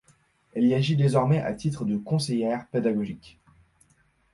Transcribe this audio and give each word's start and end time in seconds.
Elle 0.55 0.65
y 0.65 0.73
agit 0.73 0.95
désormais 0.95 1.41
à 1.41 1.53
titre 1.53 1.85
de 1.85 1.95
conseillère 1.95 2.65
pédagogique. 2.69 3.37